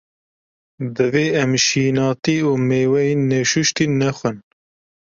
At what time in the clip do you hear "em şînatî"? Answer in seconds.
1.41-2.37